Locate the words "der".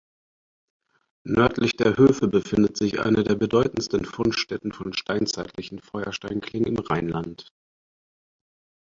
1.77-1.95, 3.23-3.35